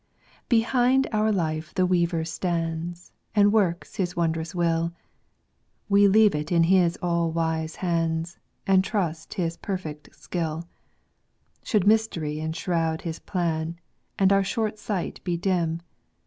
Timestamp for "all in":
6.51-6.63